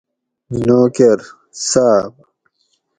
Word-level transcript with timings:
نوکر: 0.65 1.19
صاۤب 1.67 2.13